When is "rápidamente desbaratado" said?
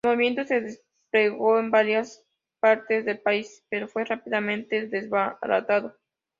4.03-5.95